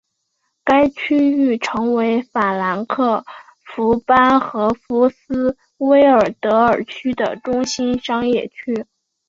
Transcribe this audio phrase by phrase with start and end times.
[0.63, 3.23] 该区域成为法兰克
[3.63, 8.87] 福班荷福斯威尔德尔区的中心商业区。